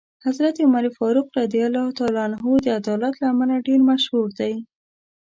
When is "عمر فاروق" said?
0.65-1.27